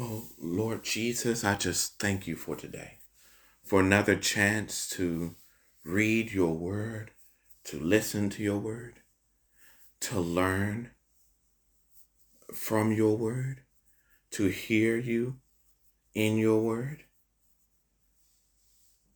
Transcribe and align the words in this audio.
Oh, 0.00 0.28
Lord 0.38 0.84
Jesus, 0.84 1.42
I 1.42 1.56
just 1.56 1.98
thank 1.98 2.28
you 2.28 2.36
for 2.36 2.54
today, 2.54 2.98
for 3.64 3.80
another 3.80 4.14
chance 4.14 4.88
to 4.90 5.34
read 5.84 6.30
your 6.30 6.54
word, 6.54 7.10
to 7.64 7.80
listen 7.80 8.30
to 8.30 8.42
your 8.44 8.58
word, 8.58 9.00
to 10.02 10.20
learn 10.20 10.90
from 12.54 12.92
your 12.92 13.16
word, 13.16 13.62
to 14.30 14.46
hear 14.46 14.96
you 14.96 15.40
in 16.14 16.38
your 16.38 16.60
word. 16.60 17.02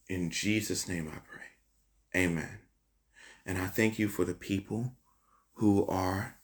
In 0.08 0.30
Jesus' 0.30 0.88
name 0.88 1.06
I 1.06 1.18
pray. 1.18 2.22
Amen. 2.24 2.58
And 3.46 3.56
I 3.56 3.68
thank 3.68 4.00
you 4.00 4.08
for 4.08 4.24
the 4.24 4.34
people 4.34 4.96
who 5.54 5.86
are 5.86 6.38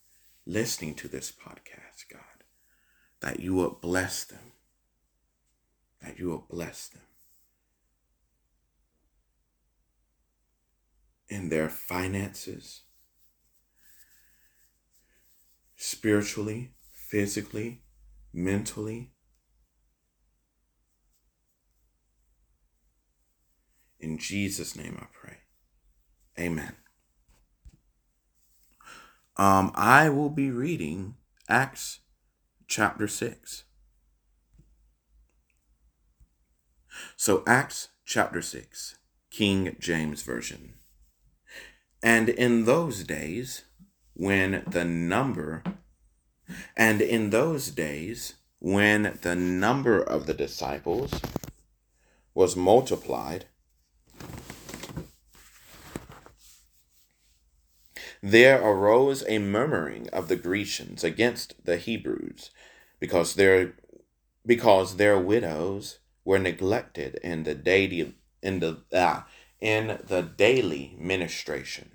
listening 0.46 0.94
to 0.94 1.08
this 1.08 1.32
podcast, 1.32 2.04
God, 2.08 2.37
that 3.20 3.40
you 3.40 3.54
will 3.54 3.78
bless 3.80 4.24
them, 4.24 4.52
that 6.02 6.18
you 6.18 6.28
will 6.28 6.46
bless 6.48 6.88
them 6.88 7.02
in 11.28 11.48
their 11.50 11.68
finances, 11.68 12.82
spiritually, 15.76 16.72
physically, 16.92 17.82
mentally. 18.32 19.12
In 24.00 24.16
Jesus' 24.18 24.76
name 24.76 24.96
I 25.00 25.06
pray. 25.12 25.38
Amen. 26.38 26.76
Um, 29.36 29.70
I 29.74 30.08
will 30.08 30.30
be 30.30 30.50
reading 30.50 31.14
Acts 31.48 32.00
chapter 32.68 33.08
6. 33.08 33.64
So, 37.16 37.42
Acts 37.46 37.88
chapter 38.04 38.42
6, 38.42 38.96
King 39.30 39.76
James 39.80 40.22
Version. 40.22 40.74
And 42.02 42.28
in 42.28 42.64
those 42.64 43.02
days, 43.02 43.64
when 44.14 44.62
the 44.66 44.84
number 44.84 45.64
and 46.76 47.00
in 47.00 47.30
those 47.30 47.70
days, 47.70 48.34
when 48.58 49.18
the 49.22 49.34
number 49.34 50.00
of 50.00 50.26
the 50.26 50.34
disciples 50.34 51.12
was 52.34 52.56
multiplied, 52.56 53.46
there 58.22 58.60
arose 58.60 59.24
a 59.28 59.38
murmuring 59.38 60.08
of 60.10 60.28
the 60.28 60.36
Grecians 60.36 61.04
against 61.04 61.64
the 61.64 61.76
Hebrews, 61.76 62.50
because 63.00 63.34
their 63.34 63.74
because 64.46 64.96
their 64.96 65.18
widows 65.18 65.98
were 66.24 66.38
neglected 66.38 67.16
in 67.22 67.44
the 67.44 67.54
daily 67.54 68.14
in 68.42 68.60
the 68.60 68.82
ah, 68.92 69.26
in 69.60 69.98
the 70.06 70.22
daily 70.22 70.96
ministration. 70.98 71.90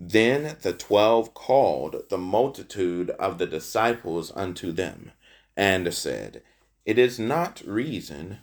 Then 0.00 0.56
the 0.62 0.72
twelve 0.72 1.34
called 1.34 2.04
the 2.08 2.18
multitude 2.18 3.10
of 3.10 3.38
the 3.38 3.46
disciples 3.46 4.30
unto 4.34 4.70
them, 4.70 5.10
and 5.56 5.92
said, 5.92 6.42
It 6.84 6.98
is 6.98 7.18
not 7.18 7.62
reason 7.66 8.38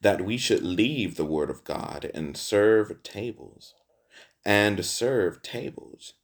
that 0.00 0.24
we 0.24 0.36
should 0.36 0.62
leave 0.62 1.16
the 1.16 1.24
word 1.24 1.50
of 1.50 1.64
God 1.64 2.10
and 2.14 2.36
serve 2.36 3.02
tables, 3.02 3.74
and 4.44 4.84
serve 4.84 5.42
tables. 5.42 6.14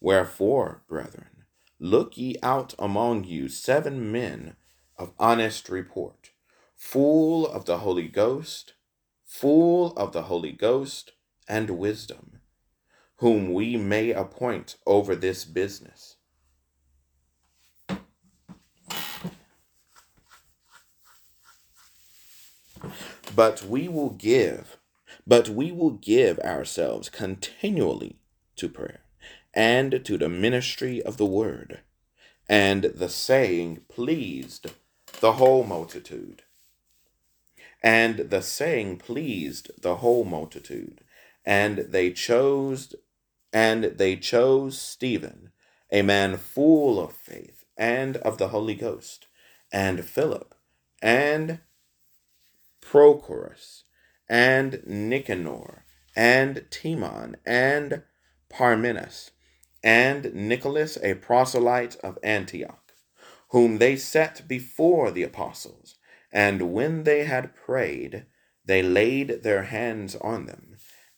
Wherefore, 0.00 0.82
brethren, 0.88 1.44
look 1.78 2.16
ye 2.16 2.36
out 2.42 2.74
among 2.78 3.24
you 3.24 3.48
seven 3.48 4.10
men 4.10 4.56
of 4.96 5.12
honest 5.18 5.68
report, 5.68 6.30
full 6.76 7.46
of 7.46 7.64
the 7.66 7.78
Holy 7.78 8.08
Ghost, 8.08 8.74
full 9.24 9.92
of 9.96 10.12
the 10.12 10.22
Holy 10.22 10.52
Ghost 10.52 11.12
and 11.48 11.70
wisdom, 11.70 12.40
whom 13.16 13.52
we 13.52 13.76
may 13.76 14.10
appoint 14.10 14.76
over 14.86 15.14
this 15.14 15.44
business. 15.44 16.16
But 23.34 23.62
we 23.62 23.88
will 23.88 24.10
give, 24.10 24.76
but 25.26 25.48
we 25.48 25.72
will 25.72 25.90
give 25.92 26.38
ourselves 26.40 27.08
continually 27.08 28.16
to 28.56 28.68
prayer 28.68 29.00
and 29.54 30.04
to 30.04 30.18
the 30.18 30.28
ministry 30.28 31.02
of 31.02 31.16
the 31.16 31.26
word. 31.26 31.80
And 32.48 32.84
the 32.84 33.08
saying 33.08 33.82
pleased 33.88 34.66
the 35.20 35.34
whole 35.34 35.64
multitude. 35.64 36.42
And 37.82 38.18
the 38.30 38.42
saying 38.42 38.98
pleased 38.98 39.70
the 39.80 39.96
whole 39.96 40.24
multitude 40.24 41.02
and 41.44 41.78
they 41.78 42.12
chose 42.12 42.94
and 43.52 43.84
they 43.84 44.16
chose 44.16 44.80
Stephen, 44.80 45.50
a 45.90 46.02
man 46.02 46.36
full 46.36 47.00
of 47.00 47.12
faith 47.12 47.64
and 47.76 48.16
of 48.18 48.38
the 48.38 48.48
Holy 48.48 48.74
Ghost, 48.74 49.26
and 49.72 50.04
Philip, 50.04 50.54
and 51.02 51.58
Prochorus, 52.80 53.84
and 54.28 54.82
Nicanor, 54.86 55.84
and 56.16 56.66
Timon, 56.70 57.36
and 57.46 58.02
Parmenas, 58.48 59.30
and 59.82 60.34
Nicolas, 60.34 60.98
a 61.02 61.14
proselyte 61.14 61.96
of 61.96 62.18
Antioch, 62.22 62.92
whom 63.50 63.78
they 63.78 63.96
set 63.96 64.46
before 64.48 65.10
the 65.10 65.22
apostles. 65.22 65.96
And 66.32 66.72
when 66.72 67.04
they 67.04 67.24
had 67.24 67.56
prayed, 67.56 68.26
they 68.64 68.82
laid 68.82 69.42
their 69.42 69.64
hands 69.64 70.14
on 70.16 70.46
them 70.46 70.70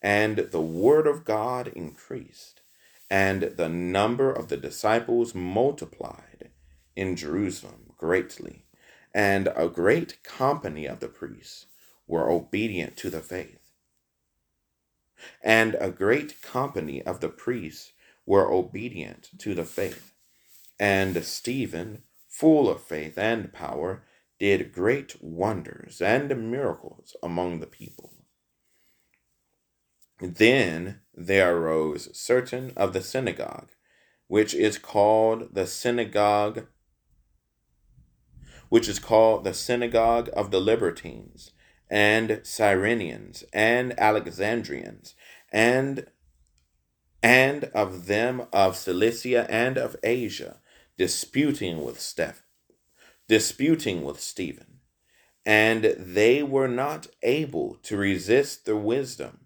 and 0.02 0.36
the 0.36 0.60
word 0.60 1.06
of 1.06 1.24
God 1.24 1.68
increased, 1.68 2.60
and 3.08 3.42
the 3.42 3.68
number 3.68 4.32
of 4.32 4.48
the 4.48 4.56
disciples 4.56 5.34
multiplied 5.34 6.50
in 6.96 7.14
Jerusalem 7.14 7.92
greatly, 7.96 8.66
and 9.14 9.48
a 9.54 9.68
great 9.68 10.22
company 10.22 10.86
of 10.86 11.00
the 11.00 11.08
priests 11.08 11.66
were 12.06 12.30
obedient 12.30 12.96
to 12.98 13.10
the 13.10 13.20
faith. 13.20 13.72
And 15.42 15.76
a 15.80 15.90
great 15.90 16.42
company 16.42 17.02
of 17.02 17.20
the 17.20 17.28
priests 17.28 17.92
were 18.26 18.50
obedient 18.50 19.30
to 19.38 19.54
the 19.54 19.64
faith. 19.64 20.12
And 20.78 21.24
Stephen, 21.24 22.02
full 22.28 22.68
of 22.68 22.82
faith 22.82 23.16
and 23.18 23.52
power, 23.52 24.04
did 24.38 24.72
great 24.72 25.22
wonders 25.22 26.00
and 26.00 26.50
miracles 26.50 27.14
among 27.22 27.60
the 27.60 27.66
people. 27.66 28.12
Then 30.20 31.00
there 31.14 31.56
arose 31.56 32.16
certain 32.16 32.72
of 32.76 32.92
the 32.92 33.02
synagogue, 33.02 33.70
which 34.28 34.54
is 34.54 34.78
called 34.78 35.54
the 35.54 35.66
synagogue, 35.66 36.66
which 38.72 38.88
is 38.88 38.99
called 38.99 39.44
the 39.44 39.53
synagogue 39.53 40.31
of 40.33 40.50
the 40.50 40.59
Libertines, 40.59 41.50
and 41.91 42.31
Cyrenians, 42.43 43.44
and 43.53 43.93
Alexandrians, 44.00 45.15
and 45.53 46.06
and 47.22 47.65
of 47.75 48.06
them 48.06 48.47
of 48.50 48.75
Cilicia 48.75 49.47
and 49.50 49.77
of 49.77 49.94
Asia, 50.03 50.62
disputing 50.97 51.84
with 51.84 52.00
Steph, 52.00 52.44
disputing 53.28 54.05
with 54.05 54.19
Stephen, 54.19 54.81
and 55.44 55.84
they 55.99 56.43
were 56.43 56.66
not 56.66 57.09
able 57.22 57.75
to 57.83 57.99
resist 57.99 58.65
the 58.65 58.77
wisdom 58.77 59.41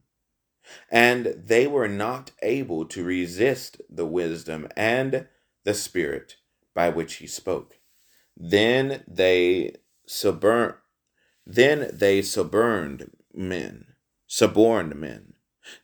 and 0.89 1.27
they 1.27 1.67
were 1.67 1.89
not 1.89 2.31
able 2.43 2.85
to 2.85 3.03
resist 3.03 3.81
the 3.91 4.07
wisdom 4.07 4.69
and 4.77 5.27
the 5.65 5.75
spirit 5.75 6.37
by 6.75 6.89
which 6.89 7.15
he 7.15 7.27
spoke. 7.27 7.76
Then 8.37 9.03
they 9.09 9.77
suborned, 10.07 10.75
then 11.47 11.91
they 11.93 12.23
suborned 12.23 13.11
men, 13.33 13.95
suborned 14.27 14.95
men. 14.97 15.35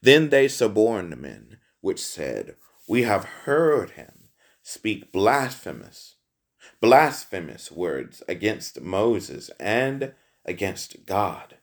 Then 0.00 0.28
they 0.28 0.48
suborned 0.48 1.16
men, 1.16 1.58
which 1.80 2.00
said, 2.00 2.56
We 2.86 3.02
have 3.02 3.24
heard 3.24 3.90
him 3.90 4.28
speak 4.62 5.12
blasphemous, 5.12 6.16
blasphemous 6.80 7.72
words 7.72 8.22
against 8.28 8.80
Moses 8.80 9.50
and 9.58 10.14
against 10.44 11.06
God. 11.06 11.56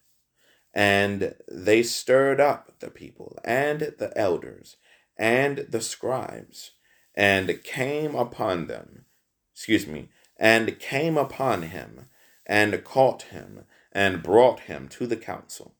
And 0.73 1.35
they 1.47 1.83
stirred 1.83 2.39
up 2.39 2.79
the 2.79 2.89
people 2.89 3.37
and 3.43 3.93
the 3.97 4.11
elders 4.15 4.77
and 5.17 5.59
the 5.69 5.81
scribes 5.81 6.71
and 7.15 7.63
came 7.63 8.15
upon 8.15 8.67
them, 8.67 9.05
excuse 9.53 9.87
me, 9.87 10.09
and 10.39 10.79
came 10.79 11.17
upon 11.17 11.63
him 11.63 12.07
and 12.47 12.83
caught 12.85 13.23
him 13.23 13.65
and 13.91 14.23
brought 14.23 14.61
him 14.61 14.87
to 14.89 15.07
the 15.07 15.17
council. 15.17 15.75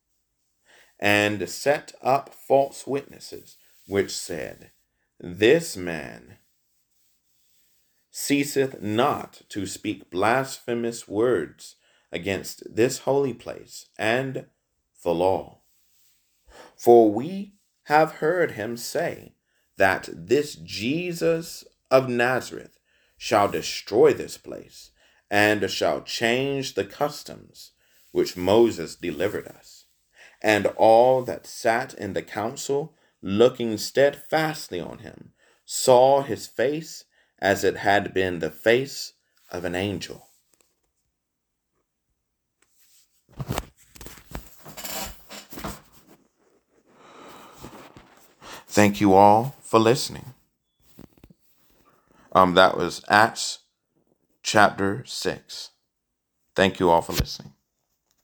and 0.99 1.49
set 1.49 1.93
up 2.01 2.29
false 2.33 2.87
witnesses, 2.87 3.57
which 3.87 4.11
said, 4.15 4.71
This 5.19 5.77
man 5.77 6.39
ceaseth 8.11 8.81
not 8.81 9.43
to 9.49 9.65
speak 9.67 10.11
blasphemous 10.11 11.07
words 11.07 11.77
against 12.11 12.63
this 12.75 12.99
holy 12.99 13.33
place 13.33 13.87
and 13.97 14.47
the 15.03 15.13
law. 15.13 15.59
For 16.77 17.11
we 17.11 17.53
have 17.85 18.13
heard 18.13 18.51
him 18.53 18.77
say 18.77 19.35
that 19.77 20.09
this 20.11 20.55
Jesus 20.55 21.65
of 21.91 22.09
Nazareth 22.09 22.78
shall 23.19 23.49
destroy 23.49 24.13
this 24.13 24.37
place 24.37 24.91
and 25.29 25.69
shall 25.69 26.01
change 26.01 26.73
the 26.73 26.85
customs 26.85 27.71
which 28.13 28.37
Moses 28.37 28.95
delivered 28.95 29.45
us. 29.45 29.85
And 30.41 30.67
all 30.77 31.21
that 31.23 31.45
sat 31.45 31.93
in 31.93 32.13
the 32.13 32.21
council, 32.21 32.95
looking 33.21 33.77
steadfastly 33.77 34.79
on 34.79 34.99
him, 34.99 35.33
saw 35.65 36.21
his 36.21 36.47
face 36.47 37.03
as 37.39 37.65
it 37.65 37.77
had 37.77 38.13
been 38.13 38.39
the 38.39 38.49
face 38.49 39.13
of 39.51 39.65
an 39.65 39.75
angel. 39.75 40.29
Thank 48.65 49.01
you 49.01 49.13
all 49.13 49.55
for 49.61 49.77
listening. 49.77 50.33
Um, 52.39 52.53
that 52.53 52.77
was 52.77 53.03
Acts 53.09 53.59
chapter 54.43 55.03
6. 55.05 55.71
Thank 56.55 56.79
you 56.79 56.89
all 56.89 57.01
for 57.01 57.11
listening. 57.11 57.51